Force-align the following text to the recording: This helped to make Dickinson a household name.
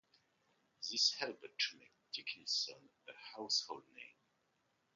This 0.89 1.13
helped 1.19 1.43
to 1.43 1.77
make 1.77 1.93
Dickinson 2.11 2.89
a 3.07 3.13
household 3.37 3.83
name. 3.93 4.17